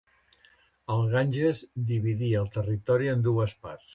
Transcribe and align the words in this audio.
El 0.93 1.03
Ganges 1.11 1.61
dividia 1.91 2.41
el 2.45 2.51
territori 2.57 3.15
en 3.15 3.25
dues 3.31 3.57
parts. 3.67 3.89